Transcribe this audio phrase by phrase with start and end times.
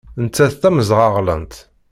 [0.23, 1.53] Nettat d tameẓraɣlant.